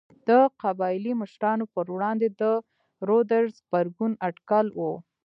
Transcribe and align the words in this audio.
د 0.27 0.29
قبایلي 0.61 1.13
مشرانو 1.21 1.65
پر 1.75 1.85
وړاندې 1.95 2.27
د 2.41 2.43
رودز 3.07 3.51
غبرګون 3.61 4.11
اټکل 4.27 4.67
و. 4.79 4.81